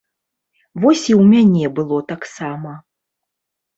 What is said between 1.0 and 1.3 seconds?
і ў